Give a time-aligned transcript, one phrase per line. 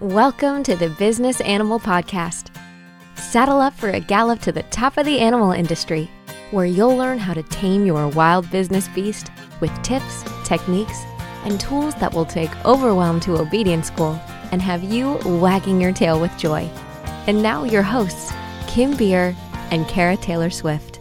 [0.00, 2.48] Welcome to the Business Animal Podcast.
[3.16, 6.10] Saddle up for a gallop to the top of the animal industry,
[6.52, 11.02] where you'll learn how to tame your wild business beast with tips, techniques,
[11.44, 14.18] and tools that will take overwhelm to obedience school
[14.52, 16.62] and have you wagging your tail with joy.
[17.26, 18.32] And now, your hosts,
[18.68, 19.36] Kim Beer
[19.70, 20.98] and Kara Taylor Swift.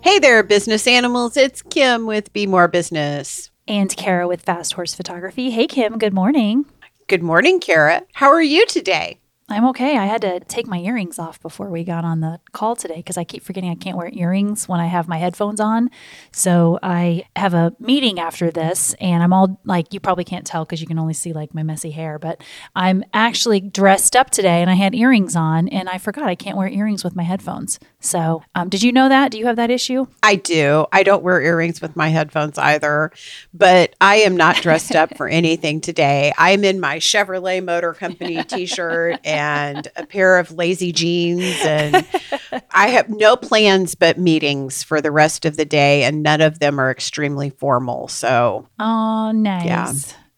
[0.00, 1.36] Hey there, business animals.
[1.36, 3.50] It's Kim with Be More Business.
[3.66, 5.50] And Kara with Fast Horse Photography.
[5.50, 6.64] Hey, Kim, good morning.
[7.08, 8.02] Good morning, Kara.
[8.12, 9.18] How are you today?
[9.50, 9.96] I'm okay.
[9.96, 13.16] I had to take my earrings off before we got on the call today because
[13.16, 15.88] I keep forgetting I can't wear earrings when I have my headphones on.
[16.32, 20.66] So I have a meeting after this, and I'm all like, you probably can't tell
[20.66, 22.42] because you can only see like my messy hair, but
[22.76, 26.58] I'm actually dressed up today and I had earrings on, and I forgot I can't
[26.58, 27.78] wear earrings with my headphones.
[28.00, 29.32] So, um, did you know that?
[29.32, 30.06] Do you have that issue?
[30.22, 30.86] I do.
[30.92, 33.12] I don't wear earrings with my headphones either,
[33.54, 36.34] but I am not dressed up for anything today.
[36.36, 41.56] I'm in my Chevrolet Motor Company t shirt and a pair of lazy jeans.
[41.62, 42.06] And
[42.72, 46.58] I have no plans but meetings for the rest of the day, and none of
[46.58, 48.08] them are extremely formal.
[48.08, 49.64] So, oh, nice.
[49.64, 49.92] Yeah.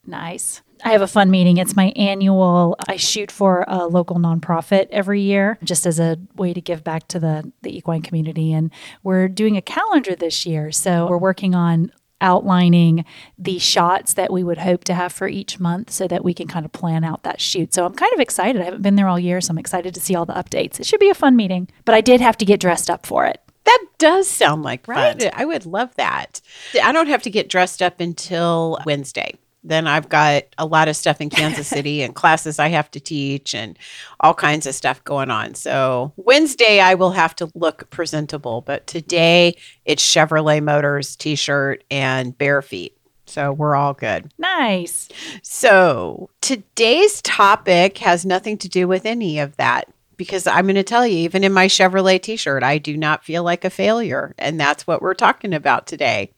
[0.07, 0.62] Nice.
[0.84, 1.59] I have a fun meeting.
[1.59, 2.77] It's my annual.
[2.89, 7.09] I shoot for a local nonprofit every year, just as a way to give back
[7.09, 8.53] to the the equine community.
[8.53, 13.05] And we're doing a calendar this year, so we're working on outlining
[13.39, 16.47] the shots that we would hope to have for each month so that we can
[16.47, 17.75] kind of plan out that shoot.
[17.75, 18.61] So I'm kind of excited.
[18.61, 20.81] I haven't been there all year, so I'm excited to see all the updates.
[20.81, 23.27] It should be a fun meeting, but I did have to get dressed up for
[23.27, 23.41] it.
[23.65, 25.21] That does sound like right?
[25.21, 25.31] fun.
[25.35, 26.41] I would love that.
[26.83, 30.97] I don't have to get dressed up until Wednesday then I've got a lot of
[30.97, 33.78] stuff in Kansas City and classes I have to teach and
[34.20, 35.55] all kinds of stuff going on.
[35.55, 42.36] So Wednesday I will have to look presentable, but today it's Chevrolet Motors t-shirt and
[42.36, 42.97] bare feet.
[43.27, 44.33] So we're all good.
[44.39, 45.08] Nice.
[45.42, 50.83] So today's topic has nothing to do with any of that because I'm going to
[50.83, 54.35] tell you, even in my Chevrolet t shirt, I do not feel like a failure.
[54.36, 56.33] And that's what we're talking about today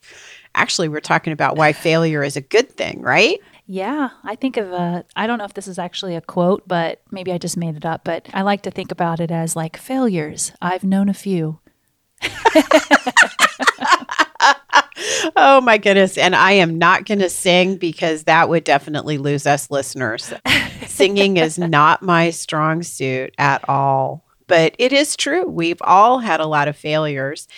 [0.55, 3.41] actually we're talking about why failure is a good thing, right?
[3.67, 7.01] Yeah, I think of a, I don't know if this is actually a quote, but
[7.11, 9.77] maybe I just made it up, but I like to think about it as like
[9.77, 10.53] failures.
[10.61, 11.61] I've known a few.
[15.37, 16.19] oh my goodness.
[16.19, 20.33] And I am not going to sing because that would definitely lose us listeners.
[20.87, 25.47] Singing is not my strong suit at all but it is true.
[25.47, 27.49] We've all had a lot of failures.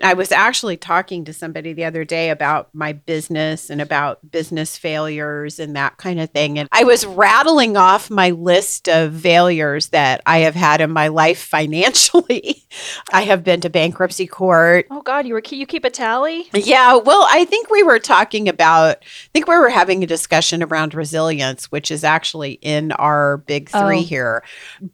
[0.00, 4.76] I was actually talking to somebody the other day about my business and about business
[4.76, 6.60] failures and that kind of thing.
[6.60, 11.08] And I was rattling off my list of failures that I have had in my
[11.08, 12.64] life financially.
[13.12, 14.86] I have been to bankruptcy court.
[14.92, 16.48] Oh God, you were you keep a tally?
[16.54, 16.94] Yeah.
[16.94, 18.98] Well, I think we were talking about.
[19.02, 23.70] I think we were having a discussion around resilience, which is actually in our big
[23.70, 24.04] three oh.
[24.04, 24.44] here.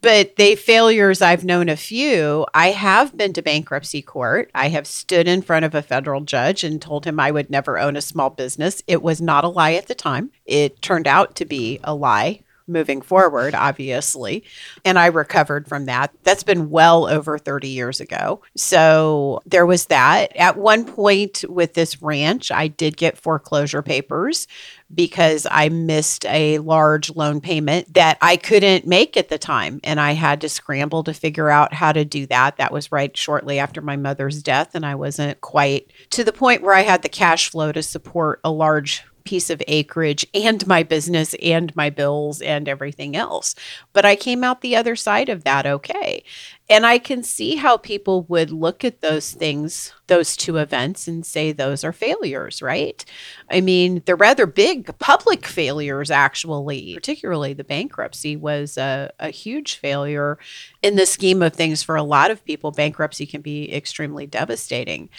[0.01, 2.45] But they failures I've known a few.
[2.53, 4.49] I have been to bankruptcy court.
[4.55, 7.77] I have stood in front of a federal judge and told him I would never
[7.77, 8.81] own a small business.
[8.87, 10.31] It was not a lie at the time.
[10.45, 14.43] It turned out to be a lie moving forward, obviously.
[14.85, 16.13] And I recovered from that.
[16.23, 18.41] That's been well over 30 years ago.
[18.55, 20.35] So there was that.
[20.35, 24.47] At one point with this ranch, I did get foreclosure papers
[24.93, 29.79] because I missed a large loan payment that I couldn't make at the time.
[29.83, 32.57] And I had to scramble to figure out how to do that.
[32.57, 34.75] That was right shortly after my mother's death.
[34.75, 38.39] And I wasn't quite to the point where I had the cash flow to support
[38.43, 43.55] a large piece of acreage and my business and my bills and everything else.
[43.93, 46.23] But I came out the other side of that okay.
[46.69, 51.25] And I can see how people would look at those things, those two events, and
[51.25, 53.03] say those are failures, right?
[53.49, 56.93] I mean, they're rather big public failures, actually.
[56.93, 60.37] Particularly the bankruptcy was a, a huge failure
[60.81, 62.71] in the scheme of things for a lot of people.
[62.71, 65.09] Bankruptcy can be extremely devastating.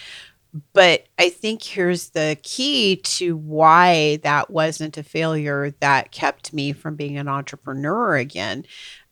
[0.75, 6.73] But I think here's the key to why that wasn't a failure that kept me
[6.73, 8.65] from being an entrepreneur again.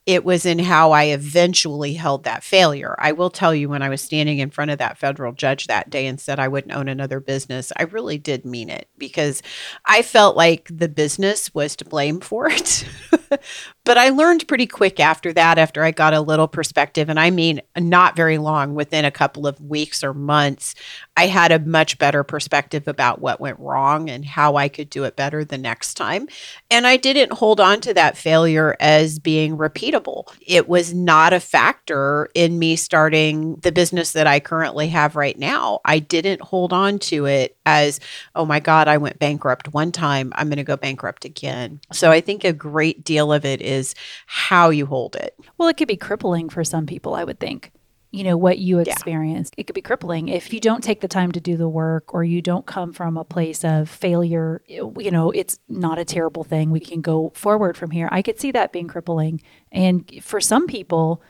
[0.04, 2.94] It was in how I eventually held that failure.
[2.98, 5.88] I will tell you, when I was standing in front of that federal judge that
[5.88, 9.43] day and said I wouldn't own another business, I really did mean it because
[9.86, 12.86] I felt like the business was to blame for it.
[13.85, 17.31] but I learned pretty quick after that, after I got a little perspective, and I
[17.31, 20.75] mean, not very long, within a couple of weeks or months,
[21.17, 25.05] I had a much better perspective about what went wrong and how I could do
[25.05, 26.29] it better the next time.
[26.71, 30.32] And I didn't hold on to that failure as being repeatable.
[30.47, 35.38] It was not a factor in me starting the business that I currently have right
[35.38, 35.81] now.
[35.85, 38.00] I didn't hold on to it as,
[38.35, 40.32] oh my God, I went bankrupt one time.
[40.37, 41.81] I'm going to go bankrupt again.
[41.93, 43.94] So I think a great deal deal of it is
[44.26, 45.34] how you hold it.
[45.58, 47.72] Well, it could be crippling for some people, I would think.
[48.12, 49.61] You know what you experienced yeah.
[49.61, 50.26] it could be crippling.
[50.26, 53.17] If you don't take the time to do the work or you don't come from
[53.17, 56.72] a place of failure you know it's not a terrible thing.
[56.72, 58.08] We can go forward from here.
[58.11, 59.40] I could see that being crippling.
[59.70, 61.22] And for some people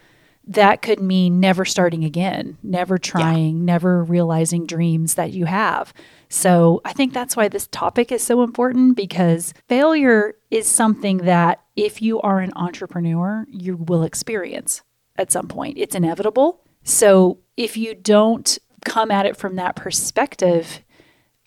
[0.47, 3.65] that could mean never starting again never trying yeah.
[3.65, 5.93] never realizing dreams that you have
[6.29, 11.61] so i think that's why this topic is so important because failure is something that
[11.77, 14.83] if you are an entrepreneur you will experience
[15.17, 20.81] at some point it's inevitable so if you don't come at it from that perspective,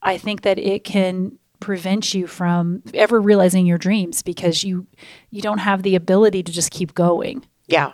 [0.02, 4.86] I think that it can prevent you from ever realizing your dreams because you
[5.30, 7.46] you don't have the ability to just keep going.
[7.68, 7.94] Yeah.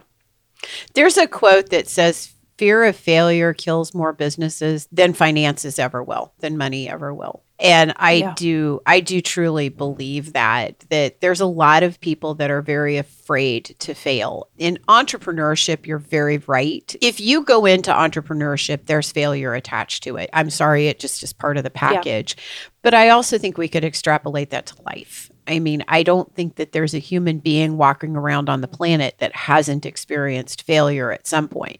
[0.94, 6.34] There's a quote that says fear of failure kills more businesses than finances ever will,
[6.40, 7.42] than money ever will.
[7.58, 8.34] And I yeah.
[8.36, 12.98] do I do truly believe that that there's a lot of people that are very
[12.98, 14.50] afraid to fail.
[14.58, 16.96] In entrepreneurship, you're very right.
[17.02, 20.30] If you go into entrepreneurship, there's failure attached to it.
[20.32, 22.36] I'm sorry, it just is part of the package.
[22.38, 22.44] Yeah.
[22.82, 25.29] But I also think we could extrapolate that to life.
[25.50, 29.16] I mean, I don't think that there's a human being walking around on the planet
[29.18, 31.80] that hasn't experienced failure at some point.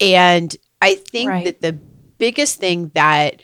[0.00, 1.44] And I think right.
[1.44, 1.78] that the
[2.18, 3.40] biggest thing that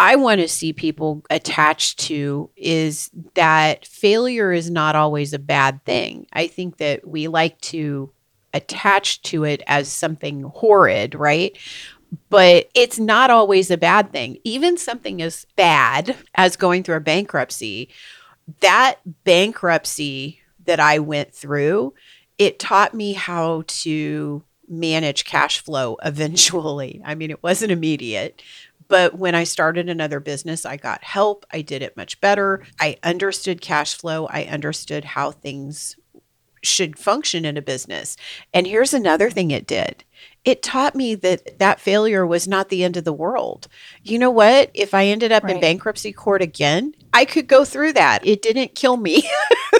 [0.00, 5.84] I want to see people attached to is that failure is not always a bad
[5.84, 6.26] thing.
[6.32, 8.12] I think that we like to
[8.54, 11.56] attach to it as something horrid, right?
[12.30, 14.38] But it's not always a bad thing.
[14.44, 17.90] Even something as bad as going through a bankruptcy,
[18.60, 21.94] that bankruptcy that I went through,
[22.38, 27.02] it taught me how to manage cash flow eventually.
[27.04, 28.42] I mean, it wasn't immediate,
[28.88, 31.44] but when I started another business, I got help.
[31.52, 32.62] I did it much better.
[32.80, 34.26] I understood cash flow.
[34.26, 35.96] I understood how things
[36.62, 38.16] should function in a business.
[38.52, 40.04] And here's another thing it did
[40.44, 43.68] it taught me that that failure was not the end of the world.
[44.02, 44.70] You know what?
[44.72, 45.54] If I ended up right.
[45.54, 48.26] in bankruptcy court again, I could go through that.
[48.26, 49.28] It didn't kill me.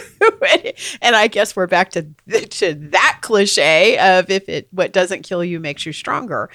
[1.03, 5.45] and I guess we're back to to that cliche of if it what doesn't kill
[5.45, 6.51] you makes you stronger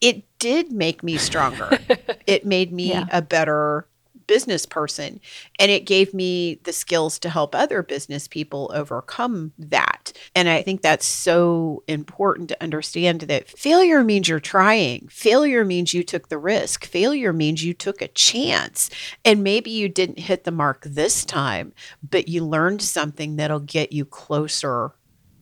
[0.00, 1.78] it did make me stronger.
[2.26, 3.06] it made me yeah.
[3.10, 3.86] a better
[4.28, 5.20] business person
[5.58, 10.12] and it gave me the skills to help other business people overcome that.
[10.36, 15.08] And I think that's so important to understand that failure means you're trying.
[15.08, 16.84] Failure means you took the risk.
[16.84, 18.90] Failure means you took a chance.
[19.24, 21.72] And maybe you didn't hit the mark this time,
[22.08, 24.92] but you learned something that'll get you closer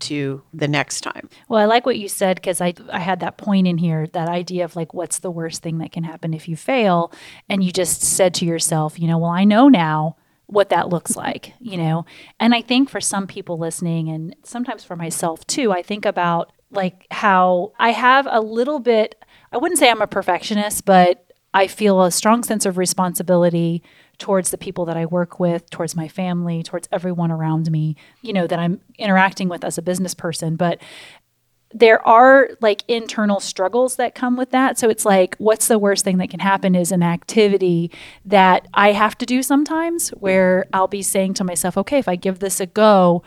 [0.01, 1.29] to the next time.
[1.49, 4.29] Well, I like what you said because I I had that point in here, that
[4.29, 7.13] idea of like what's the worst thing that can happen if you fail,
[7.49, 10.17] and you just said to yourself, you know, well, I know now
[10.47, 12.05] what that looks like, you know.
[12.41, 16.53] And I think for some people listening and sometimes for myself too, I think about
[16.71, 19.15] like how I have a little bit
[19.53, 23.83] I wouldn't say I'm a perfectionist, but I feel a strong sense of responsibility
[24.19, 28.33] towards the people that I work with, towards my family, towards everyone around me, you
[28.33, 30.57] know, that I'm interacting with as a business person.
[30.57, 30.81] But
[31.75, 34.79] there are like internal struggles that come with that.
[34.79, 37.91] So it's like, what's the worst thing that can happen is an activity
[38.25, 42.17] that I have to do sometimes where I'll be saying to myself, okay, if I
[42.17, 43.23] give this a go,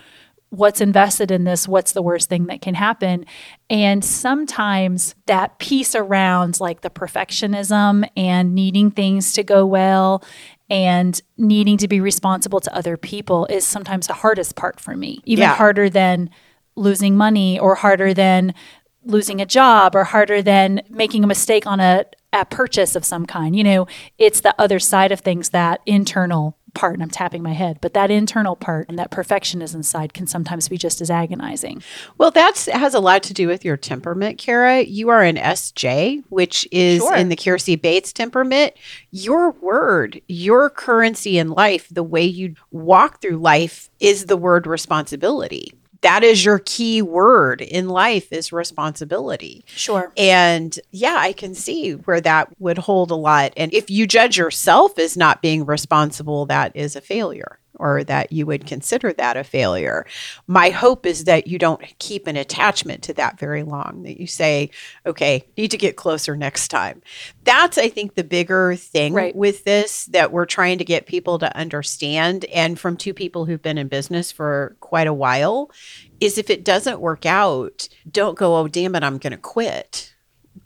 [0.50, 3.24] what's invested in this what's the worst thing that can happen
[3.70, 10.24] and sometimes that piece around like the perfectionism and needing things to go well
[10.70, 15.22] and needing to be responsible to other people is sometimes the hardest part for me
[15.26, 15.56] even yeah.
[15.56, 16.30] harder than
[16.76, 18.54] losing money or harder than
[19.04, 23.26] losing a job or harder than making a mistake on a, a purchase of some
[23.26, 27.44] kind you know it's the other side of things that internal part and I'm tapping
[27.44, 31.10] my head, but that internal part and that perfectionism side can sometimes be just as
[31.10, 31.82] agonizing.
[32.18, 34.82] Well, that has a lot to do with your temperament, Kara.
[34.82, 37.16] You are an SJ, which is sure.
[37.16, 38.74] in the Keirsey Bates temperament.
[39.12, 44.68] Your word, your currency in life, the way you walk through life is the word
[44.68, 49.64] responsibility that is your key word in life is responsibility.
[49.68, 50.12] Sure.
[50.18, 53.54] And yeah, I can see where that would hold a lot.
[53.58, 58.32] And if you judge yourself as not being responsible, that is a failure or that
[58.32, 60.06] you would consider that a failure.
[60.48, 64.28] My hope is that you don't keep an attachment to that very long, that you
[64.28, 64.70] say,
[65.06, 67.02] okay, need to get closer next time.
[67.44, 69.36] That's, I think, the bigger thing right.
[69.36, 72.46] with this that we're trying to get people to understand.
[72.46, 75.72] And from two people who've been in business for quite a while,
[76.20, 80.14] is if it doesn't work out, don't go, oh, damn it, I'm going to quit.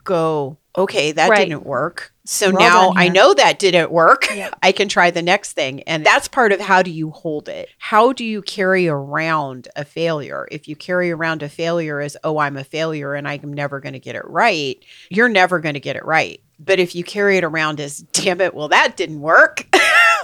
[0.02, 1.48] Go, okay, that Right.
[1.48, 2.12] didn't work.
[2.26, 4.26] So We're now I know that didn't work.
[4.34, 4.50] Yeah.
[4.62, 5.82] I can try the next thing.
[5.82, 7.68] And that's part of how do you hold it?
[7.78, 10.48] How do you carry around a failure?
[10.50, 13.92] If you carry around a failure as, oh, I'm a failure and I'm never going
[13.92, 16.40] to get it right, you're never going to get it right.
[16.58, 19.66] But if you carry it around as, damn it, well, that didn't work.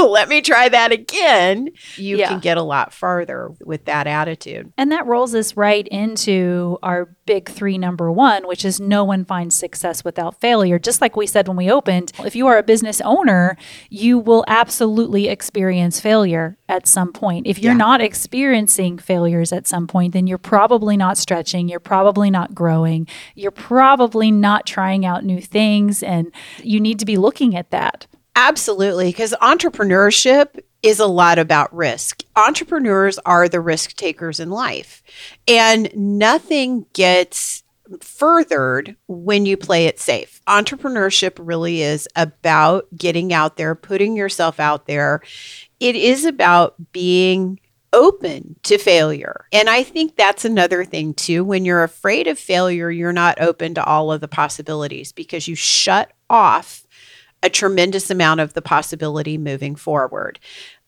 [0.11, 1.71] Let me try that again.
[1.97, 2.29] You Yeah.
[2.29, 4.73] can get a lot farther with that attitude.
[4.77, 9.25] And that rolls us right into our big three, number one, which is no one
[9.25, 10.79] finds success without failure.
[10.79, 13.57] Just like we said when we opened, if you are a business owner,
[13.89, 17.47] you will absolutely experience failure at some point.
[17.47, 17.79] If you're Yeah.
[17.79, 23.07] not experiencing failures at some point, then you're probably not stretching, you're probably not growing,
[23.35, 28.07] you're probably not trying out new things, and you need to be looking at that.
[28.37, 32.23] Absolutely, because entrepreneurship is a lot about risk.
[32.37, 35.03] Entrepreneurs are the risk takers in life,
[35.47, 37.63] and nothing gets
[38.01, 40.41] furthered when you play it safe.
[40.47, 45.21] Entrepreneurship really is about getting out there, putting yourself out there.
[45.81, 47.59] It is about being
[47.93, 49.47] open to failure.
[49.53, 51.45] And I think that's another thing too.
[51.45, 55.57] When you're afraid of failure, you're not open to all of the possibilities because you
[55.57, 56.87] shut off
[57.43, 60.39] a tremendous amount of the possibility moving forward.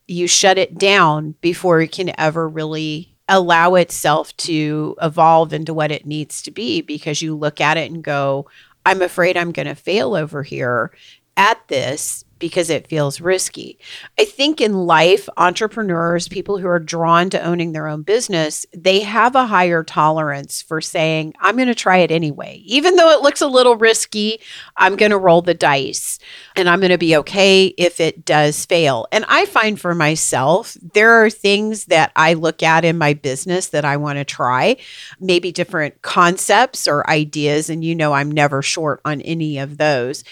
[0.06, 5.90] You shut it down before it can ever really allow itself to evolve into what
[5.90, 8.46] it needs to be because you look at it and go,
[8.84, 10.92] I'm afraid I'm going to fail over here
[11.36, 13.78] at this because it feels risky.
[14.18, 18.98] I think in life, entrepreneurs, people who are drawn to owning their own business, they
[18.98, 22.60] have a higher tolerance for saying, I'm going to try it anyway.
[22.66, 24.40] Even though it looks a little risky,
[24.76, 26.18] I'm going to roll the dice
[26.56, 29.06] and I'm going to be okay if it does fail.
[29.12, 33.68] And I find for myself, there are things that I look at in my business
[33.68, 34.76] that I want to try,
[35.20, 37.70] maybe different concepts or ideas.
[37.70, 40.24] And you know, I'm never short on any of those.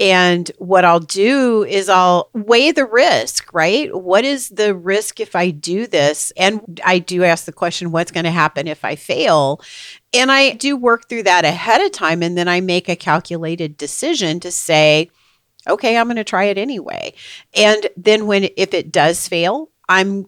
[0.00, 3.92] And what I'll do is I'll weigh the risk, right?
[3.94, 6.32] What is the risk if I do this?
[6.36, 9.60] And I do ask the question, what's going to happen if I fail?
[10.12, 12.22] And I do work through that ahead of time.
[12.22, 15.10] And then I make a calculated decision to say,
[15.68, 17.14] okay, I'm going to try it anyway.
[17.54, 20.26] And then when, if it does fail, I'm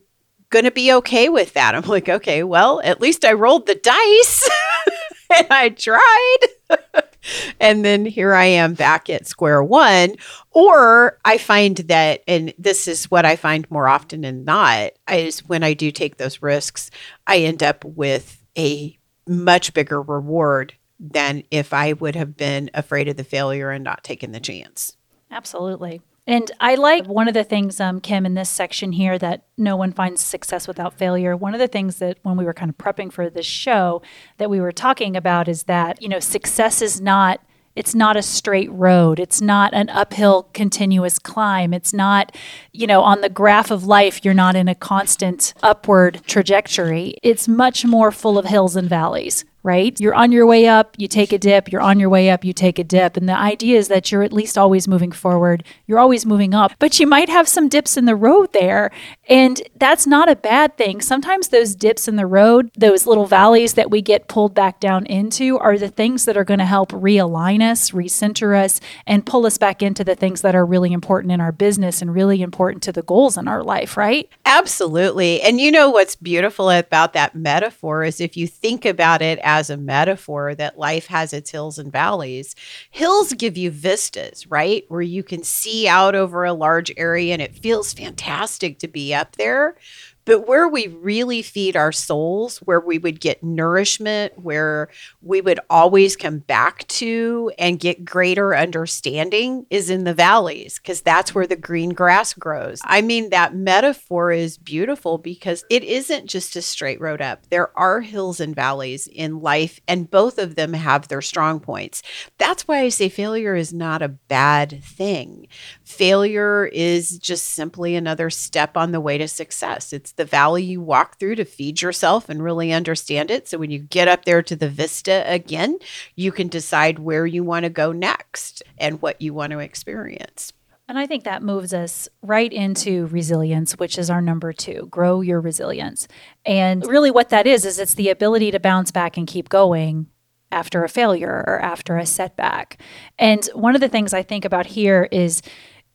[0.50, 1.74] going to be okay with that.
[1.74, 4.50] I'm like, okay, well, at least I rolled the dice
[5.36, 6.38] and I tried.
[7.60, 10.16] and then here I am back at square one.
[10.50, 15.48] Or I find that, and this is what I find more often than not, is
[15.48, 16.90] when I do take those risks,
[17.26, 23.08] I end up with a much bigger reward than if I would have been afraid
[23.08, 24.96] of the failure and not taken the chance.
[25.30, 26.00] Absolutely.
[26.26, 29.74] And I like one of the things, um, Kim, in this section here that no
[29.74, 31.36] one finds success without failure.
[31.36, 34.02] One of the things that when we were kind of prepping for this show
[34.36, 37.40] that we were talking about is that, you know, success is not
[37.76, 39.20] it's not a straight road.
[39.20, 41.72] It's not an uphill continuous climb.
[41.72, 42.36] It's not,
[42.72, 47.14] you know, on the graph of life, you're not in a constant upward trajectory.
[47.22, 49.98] It's much more full of hills and valleys, right?
[50.00, 52.52] You're on your way up, you take a dip, you're on your way up, you
[52.52, 53.16] take a dip.
[53.16, 56.72] And the idea is that you're at least always moving forward, you're always moving up,
[56.78, 58.90] but you might have some dips in the road there.
[59.28, 61.00] And that's not a bad thing.
[61.00, 65.06] Sometimes those dips in the road, those little valleys that we get pulled back down
[65.06, 69.46] into, are the things that are going to help realign us, recenter us, and pull
[69.46, 72.82] us back into the things that are really important in our business and really important
[72.82, 74.28] to the goals in our life, right?
[74.52, 75.40] Absolutely.
[75.42, 79.70] And you know what's beautiful about that metaphor is if you think about it as
[79.70, 82.56] a metaphor that life has its hills and valleys,
[82.90, 84.84] hills give you vistas, right?
[84.88, 89.14] Where you can see out over a large area and it feels fantastic to be
[89.14, 89.76] up there.
[90.24, 94.88] But where we really feed our souls, where we would get nourishment, where
[95.22, 101.00] we would always come back to and get greater understanding is in the valleys, because
[101.00, 102.80] that's where the green grass grows.
[102.84, 107.48] I mean, that metaphor is beautiful because it isn't just a straight road up.
[107.48, 112.02] There are hills and valleys in life, and both of them have their strong points.
[112.38, 115.48] That's why I say failure is not a bad thing.
[115.84, 119.92] Failure is just simply another step on the way to success.
[119.92, 123.48] It's the valley you walk through to feed yourself and really understand it.
[123.48, 125.78] So when you get up there to the vista again,
[126.16, 130.52] you can decide where you want to go next and what you want to experience.
[130.88, 135.20] And I think that moves us right into resilience, which is our number two grow
[135.20, 136.08] your resilience.
[136.44, 140.08] And really, what that is, is it's the ability to bounce back and keep going
[140.50, 142.82] after a failure or after a setback.
[143.20, 145.42] And one of the things I think about here is,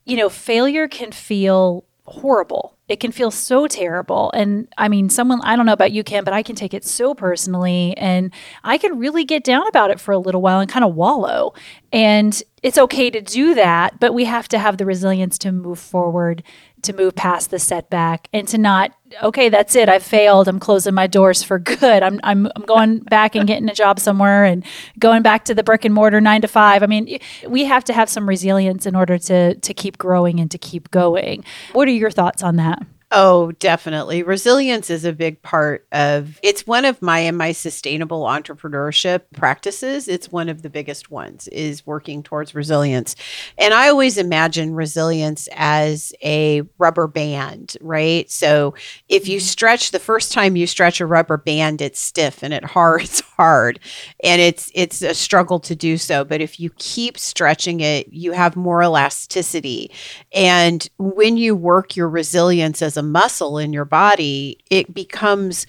[0.05, 2.74] you know, failure can feel horrible.
[2.87, 4.31] It can feel so terrible.
[4.33, 6.85] And I mean, someone, I don't know about you, Kim, but I can take it
[6.85, 8.31] so personally and
[8.63, 11.53] I can really get down about it for a little while and kind of wallow.
[11.95, 15.79] And it's okay to do that, but we have to have the resilience to move
[15.79, 16.43] forward,
[16.81, 18.91] to move past the setback, and to not,
[19.23, 19.87] okay, that's it.
[19.87, 20.49] I failed.
[20.49, 22.03] I'm closing my doors for good.
[22.03, 24.65] I'm, I'm, I'm going back and getting a job somewhere and
[24.99, 26.83] going back to the brick and mortar nine to five.
[26.83, 30.51] I mean, we have to have some resilience in order to, to keep growing and
[30.51, 31.45] to keep going.
[31.71, 32.85] What are your thoughts on that?
[33.11, 34.23] Oh, definitely.
[34.23, 40.07] Resilience is a big part of it's one of my and my sustainable entrepreneurship practices.
[40.07, 43.15] It's one of the biggest ones is working towards resilience.
[43.59, 48.29] And I always imagine resilience as a rubber band, right?
[48.31, 48.73] So
[49.07, 49.45] if you mm-hmm.
[49.45, 53.21] stretch the first time you stretch a rubber band, it's stiff and it hard it's
[53.21, 53.79] hard
[54.23, 56.25] and it's it's a struggle to do so.
[56.25, 59.91] But if you keep stretching it, you have more elasticity.
[60.33, 65.65] And when you work your resilience as a muscle in your body, it becomes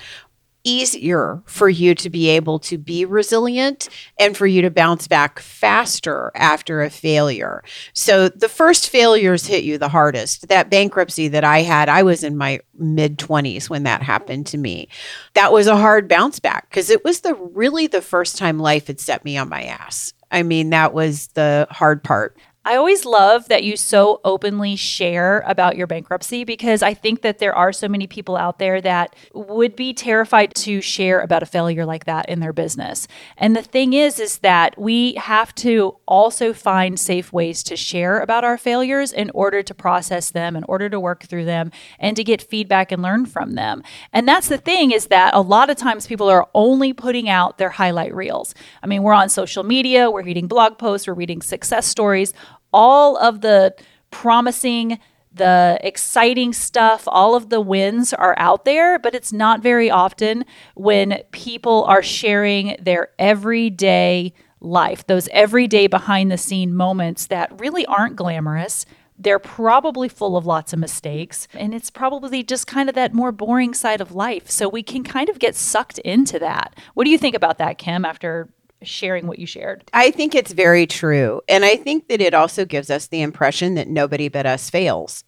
[0.67, 5.39] easier for you to be able to be resilient and for you to bounce back
[5.39, 7.63] faster after a failure.
[7.93, 10.49] So the first failures hit you the hardest.
[10.49, 14.59] That bankruptcy that I had, I was in my mid 20s when that happened to
[14.59, 14.89] me.
[15.35, 18.89] That was a hard bounce back because it was the really the first time life
[18.89, 20.13] had set me on my ass.
[20.33, 22.37] I mean, that was the hard part.
[22.67, 27.39] I always love that you so openly share about your bankruptcy because I think that
[27.39, 31.47] there are so many people out there that would be terrified to share about a
[31.47, 33.07] failure like that in their business.
[33.37, 38.19] And the thing is is that we have to also find safe ways to share
[38.19, 41.71] about our failures in order to process them, in order to work through them
[42.01, 43.85] and to get feedback and learn from them.
[44.13, 47.59] And that's the thing is that a lot of times people are only putting out
[47.59, 48.57] their highlight reels.
[48.83, 52.35] I mean, we're on social media, we're reading blog posts, we're reading success stories
[52.77, 53.75] all of the
[54.11, 54.99] promising,
[55.33, 60.45] the exciting stuff, all of the wins are out there, but it's not very often
[60.75, 67.87] when people are sharing their everyday life, those everyday behind the scene moments that really
[67.87, 68.85] aren't glamorous.
[69.19, 73.33] They're probably full of lots of mistakes, and it's probably just kind of that more
[73.33, 74.51] boring side of life.
[74.51, 76.75] So we can kind of get sucked into that.
[76.93, 78.51] What do you think about that, Kim, after
[78.83, 79.89] sharing what you shared.
[79.93, 81.41] I think it's very true.
[81.49, 85.25] And I think that it also gives us the impression that nobody but us fails.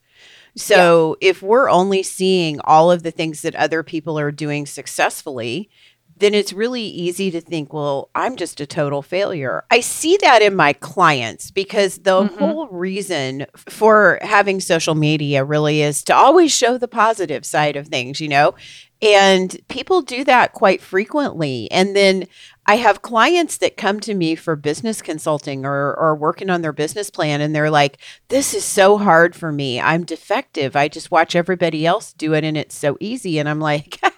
[0.56, 1.30] So yeah.
[1.30, 5.70] if we're only seeing all of the things that other people are doing successfully,
[6.16, 9.64] then it's really easy to think, well, I'm just a total failure.
[9.70, 12.38] I see that in my clients because the mm-hmm.
[12.38, 17.88] whole reason for having social media really is to always show the positive side of
[17.88, 18.54] things, you know?
[19.00, 21.70] And people do that quite frequently.
[21.70, 22.26] And then
[22.68, 26.74] I have clients that come to me for business consulting or, or working on their
[26.74, 27.96] business plan, and they're like,
[28.28, 29.80] This is so hard for me.
[29.80, 30.76] I'm defective.
[30.76, 33.38] I just watch everybody else do it, and it's so easy.
[33.38, 33.98] And I'm like,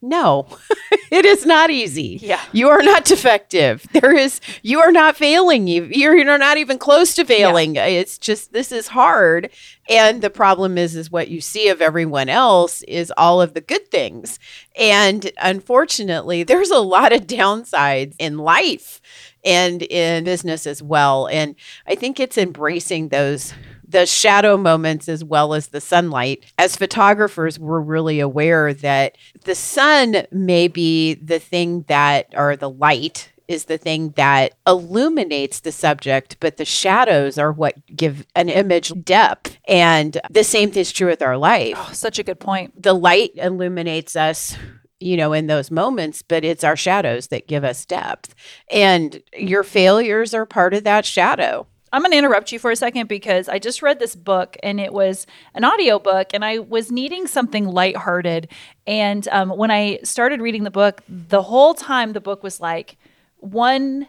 [0.00, 0.46] No,
[1.10, 2.18] it is not easy.
[2.20, 2.40] Yeah.
[2.52, 3.86] You are not defective.
[3.92, 5.66] There is, you are not failing.
[5.66, 7.74] You, you're, you're not even close to failing.
[7.74, 7.86] Yeah.
[7.86, 9.50] It's just, this is hard.
[9.88, 13.60] And the problem is, is what you see of everyone else is all of the
[13.60, 14.38] good things.
[14.76, 19.00] And unfortunately, there's a lot of downsides in life
[19.44, 21.26] and in business as well.
[21.26, 23.52] And I think it's embracing those
[23.92, 26.44] the shadow moments as well as the sunlight.
[26.58, 32.70] As photographers, we're really aware that the sun may be the thing that, or the
[32.70, 38.48] light is the thing that illuminates the subject, but the shadows are what give an
[38.48, 39.58] image depth.
[39.68, 41.74] And the same thing is true with our life.
[41.76, 42.82] Oh, such a good point.
[42.82, 44.56] The light illuminates us
[45.02, 48.36] you know, in those moments, but it's our shadows that give us depth.
[48.70, 51.66] And your failures are part of that shadow.
[51.92, 54.80] I'm going to interrupt you for a second because I just read this book and
[54.80, 58.48] it was an audio book and I was needing something lighthearted.
[58.86, 62.96] And um, when I started reading the book, the whole time the book was like,
[63.36, 64.06] one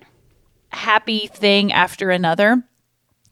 [0.69, 2.63] happy thing after another.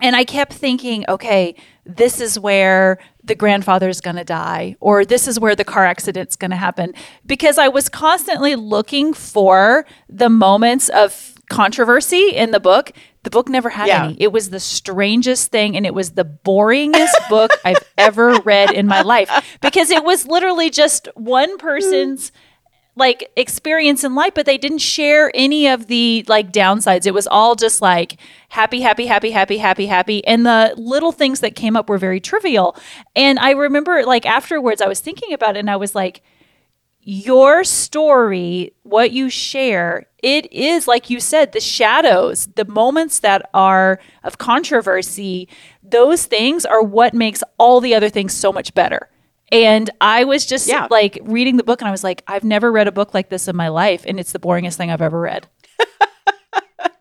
[0.01, 5.27] And I kept thinking, okay, this is where the grandfather's going to die, or this
[5.27, 6.93] is where the car accident's going to happen.
[7.25, 12.93] Because I was constantly looking for the moments of controversy in the book.
[13.23, 14.05] The book never had yeah.
[14.05, 14.17] any.
[14.19, 18.87] It was the strangest thing, and it was the boringest book I've ever read in
[18.87, 22.31] my life because it was literally just one person's
[22.95, 27.05] like experience in life, but they didn't share any of the like downsides.
[27.05, 28.17] It was all just like
[28.49, 30.25] happy, happy, happy, happy, happy, happy.
[30.25, 32.75] And the little things that came up were very trivial.
[33.15, 36.21] And I remember like afterwards, I was thinking about it and I was like,
[37.03, 43.49] your story, what you share, it is, like you said, the shadows, the moments that
[43.53, 45.47] are of controversy,
[45.81, 49.09] those things are what makes all the other things so much better.
[49.51, 50.87] And I was just yeah.
[50.89, 53.47] like reading the book and I was like, I've never read a book like this
[53.47, 54.03] in my life.
[54.07, 55.47] And it's the boringest thing I've ever read.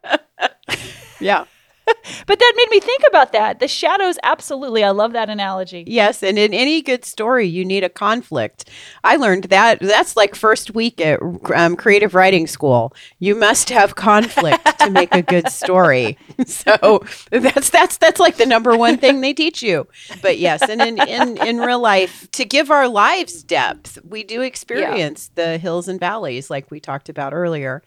[1.20, 1.44] yeah.
[2.26, 3.60] but that made me think about that.
[3.60, 4.84] The shadows, absolutely.
[4.84, 5.84] I love that analogy.
[5.86, 6.22] Yes.
[6.22, 8.68] And in any good story, you need a conflict.
[9.04, 9.80] I learned that.
[9.80, 11.20] That's like first week at
[11.54, 12.94] um, creative writing school.
[13.18, 16.18] You must have conflict to make a good story.
[16.46, 19.86] So that's that's that's like the number one thing they teach you.
[20.22, 24.40] But yes, and in in, in real life, to give our lives depth, we do
[24.40, 25.44] experience yeah.
[25.44, 27.82] the hills and valleys like we talked about earlier.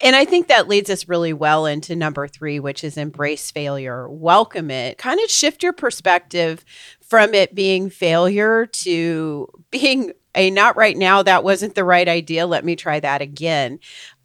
[0.00, 4.08] And I think that leads us really well into number three, which is embrace failure,
[4.08, 6.64] welcome it, kind of shift your perspective
[7.00, 12.46] from it being failure to being a not right now, that wasn't the right idea.
[12.46, 13.78] Let me try that again.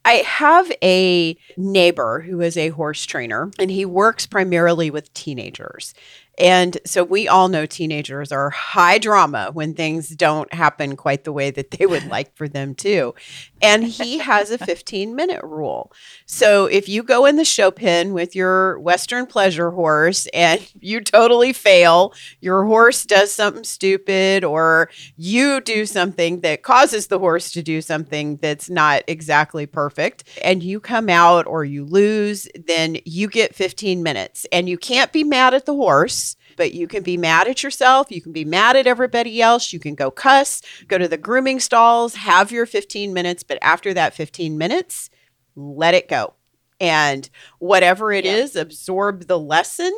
[0.03, 5.93] I have a neighbor who is a horse trainer and he works primarily with teenagers.
[6.41, 11.31] And so we all know teenagers are high drama when things don't happen quite the
[11.31, 13.13] way that they would like for them to.
[13.61, 15.91] And he has a 15 minute rule.
[16.25, 20.99] So if you go in the show pen with your Western pleasure horse and you
[21.01, 27.51] totally fail, your horse does something stupid, or you do something that causes the horse
[27.51, 32.97] to do something that's not exactly perfect, and you come out or you lose, then
[33.05, 34.47] you get 15 minutes.
[34.51, 36.30] And you can't be mad at the horse
[36.61, 38.11] but you can be mad at yourself.
[38.11, 39.73] You can be mad at everybody else.
[39.73, 43.41] You can go cuss, go to the grooming stalls, have your 15 minutes.
[43.41, 45.09] But after that 15 minutes,
[45.55, 46.35] let it go.
[46.79, 48.35] And whatever it yeah.
[48.35, 49.91] is, absorb the lesson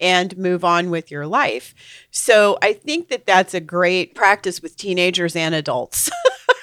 [0.00, 1.74] and move on with your life.
[2.10, 6.08] So I think that that's a great practice with teenagers and adults.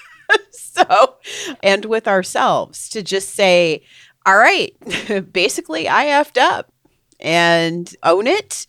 [0.50, 1.18] so,
[1.62, 3.84] and with ourselves to just say,
[4.26, 4.76] all right,
[5.32, 6.72] basically, I effed up
[7.20, 8.66] and own it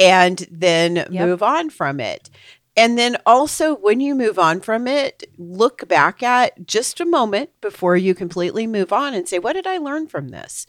[0.00, 1.10] and then yep.
[1.10, 2.30] move on from it.
[2.76, 7.50] And then also, when you move on from it, look back at just a moment
[7.60, 10.66] before you completely move on and say, What did I learn from this?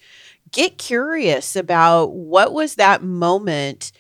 [0.52, 3.92] Get curious about what was that moment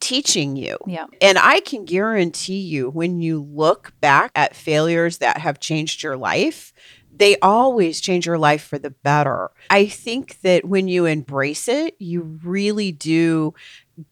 [0.00, 0.76] teaching you.
[0.86, 1.06] Yeah.
[1.20, 6.16] And I can guarantee you, when you look back at failures that have changed your
[6.16, 6.72] life,
[7.14, 9.50] they always change your life for the better.
[9.70, 13.54] I think that when you embrace it, you really do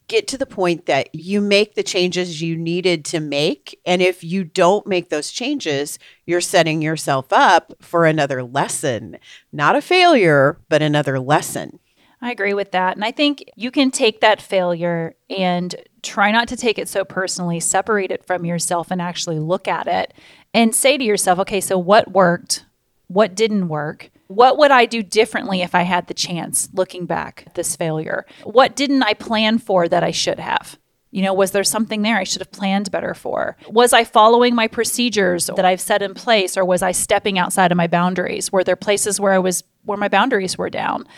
[0.08, 3.80] get to the point that you make the changes you needed to make.
[3.86, 9.18] And if you don't make those changes, you're setting yourself up for another lesson,
[9.52, 11.78] not a failure, but another lesson.
[12.22, 12.96] I agree with that.
[12.96, 17.04] And I think you can take that failure and try not to take it so
[17.04, 20.12] personally, separate it from yourself and actually look at it
[20.52, 22.66] and say to yourself, okay, so what worked?
[23.06, 24.10] What didn't work?
[24.30, 28.26] What would I do differently if I had the chance looking back at this failure?
[28.44, 30.78] What didn't I plan for that I should have?
[31.10, 33.56] You know, was there something there I should have planned better for?
[33.68, 37.72] Was I following my procedures that I've set in place or was I stepping outside
[37.72, 38.52] of my boundaries?
[38.52, 41.08] Were there places where I was where my boundaries were down?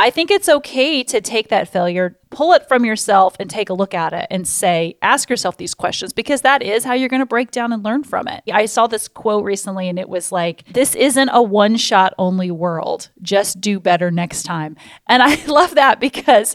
[0.00, 3.74] I think it's okay to take that failure, pull it from yourself and take a
[3.74, 7.18] look at it and say, ask yourself these questions because that is how you're going
[7.18, 8.44] to break down and learn from it.
[8.52, 12.52] I saw this quote recently and it was like, this isn't a one shot only
[12.52, 13.10] world.
[13.22, 14.76] Just do better next time.
[15.08, 16.54] And I love that because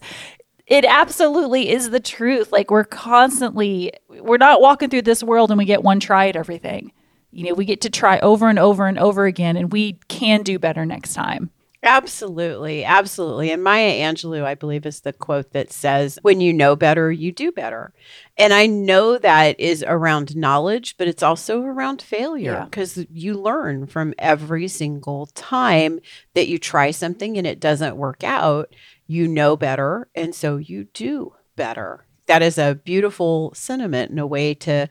[0.65, 2.53] it absolutely is the truth.
[2.53, 6.37] Like we're constantly, we're not walking through this world and we get one try at
[6.37, 6.93] everything.
[7.31, 10.43] You know, we get to try over and over and over again, and we can
[10.43, 11.49] do better next time.
[11.83, 12.85] Absolutely.
[12.85, 13.51] Absolutely.
[13.51, 17.31] And Maya Angelou, I believe, is the quote that says, when you know better, you
[17.31, 17.93] do better.
[18.37, 23.05] And I know that is around knowledge, but it's also around failure because yeah.
[23.11, 25.99] you learn from every single time
[26.33, 28.73] that you try something and it doesn't work out.
[29.05, 30.07] You know better.
[30.15, 32.05] And so you do better.
[32.27, 34.87] That is a beautiful sentiment and a way to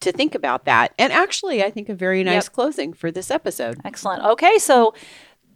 [0.00, 0.92] to think about that.
[0.98, 2.52] And actually, I think a very nice yep.
[2.52, 3.80] closing for this episode.
[3.84, 4.24] Excellent.
[4.24, 4.94] Okay, so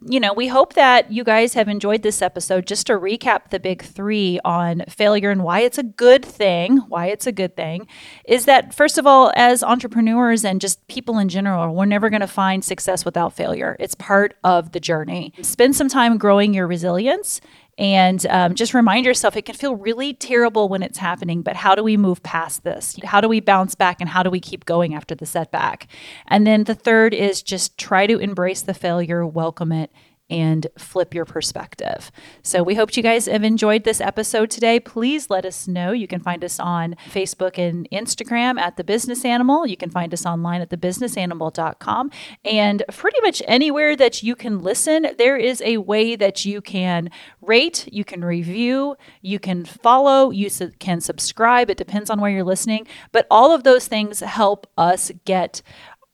[0.05, 2.67] you know, we hope that you guys have enjoyed this episode.
[2.67, 7.07] Just to recap the big three on failure and why it's a good thing, why
[7.07, 7.87] it's a good thing,
[8.25, 12.21] is that first of all, as entrepreneurs and just people in general, we're never going
[12.21, 13.75] to find success without failure.
[13.79, 15.33] It's part of the journey.
[15.41, 17.41] Spend some time growing your resilience
[17.77, 21.75] and um, just remind yourself it can feel really terrible when it's happening, but how
[21.75, 22.97] do we move past this?
[23.03, 25.87] How do we bounce back and how do we keep going after the setback?
[26.27, 29.91] And then the third is just try to embrace the failure, welcome it,
[30.29, 32.11] and flip your perspective.
[32.41, 34.79] So we hope you guys have enjoyed this episode today.
[34.79, 35.91] Please let us know.
[35.91, 39.65] You can find us on Facebook and Instagram at The Business Animal.
[39.65, 42.11] You can find us online at thebusinessanimal.com.
[42.43, 47.09] And pretty much anywhere that you can listen, there is a way that you can
[47.41, 51.69] rate, you can review, you can follow, you can subscribe.
[51.69, 52.87] It depends on where you're listening.
[53.11, 55.61] But all of those things help us get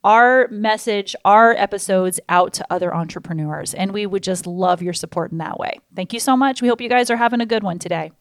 [0.04, 3.74] our message, our episodes out to other entrepreneurs.
[3.74, 5.80] And we would just love your support in that way.
[5.96, 6.62] Thank you so much.
[6.62, 8.12] We hope you guys are having a good one today.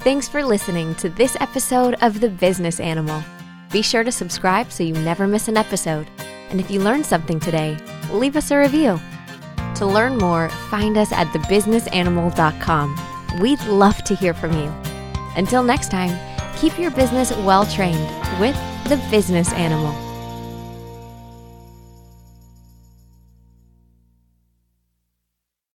[0.00, 3.22] Thanks for listening to this episode of The Business Animal.
[3.72, 6.06] Be sure to subscribe so you never miss an episode.
[6.50, 7.78] And if you learned something today,
[8.12, 9.00] leave us a review.
[9.76, 13.40] To learn more, find us at thebusinessanimal.com.
[13.40, 14.72] We'd love to hear from you.
[15.36, 16.16] Until next time,
[16.56, 18.54] keep your business well trained with
[18.88, 19.92] the business animal.